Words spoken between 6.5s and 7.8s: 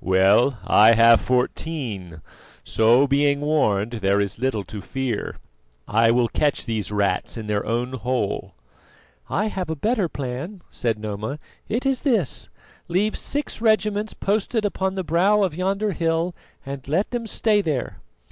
these rats in their